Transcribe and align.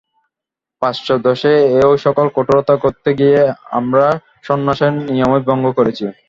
পাশ্চাত্যদেশে 0.81 1.51
এই-সকল 1.79 2.27
কঠোরতা 2.35 2.75
করতে 2.83 3.09
গিয়ে 3.19 3.39
আমরা 3.71 4.05
সন্ন্যাসের 4.43 4.91
নিয়মই 5.07 5.41
ভঙ্গ 5.47 5.65
করেছি। 5.77 6.05